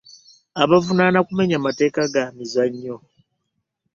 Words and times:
Abavunaana 0.63 1.19
kumenya 1.27 1.57
mateeka 1.65 2.01
ga 2.13 2.23
mizannyo. 2.37 2.95